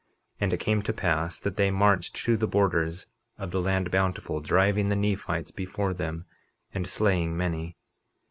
51:28 0.37 0.37
And 0.41 0.53
it 0.53 0.59
came 0.59 0.81
to 0.81 0.93
pass 0.93 1.39
that 1.39 1.57
they 1.57 1.69
marched 1.69 2.15
to 2.25 2.35
the 2.35 2.47
borders 2.47 3.05
of 3.37 3.51
the 3.51 3.61
land 3.61 3.91
Bountiful, 3.91 4.39
driving 4.39 4.89
the 4.89 4.95
Nephites 4.95 5.51
before 5.51 5.93
them 5.93 6.25
and 6.73 6.87
slaying 6.87 7.37
many. 7.37 7.77